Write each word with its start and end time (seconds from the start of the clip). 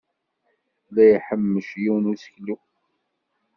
La 0.93 1.03
iḥemmec 1.15 1.69
yiwen 1.81 2.05
n 2.09 2.11
useklu. 2.11 2.55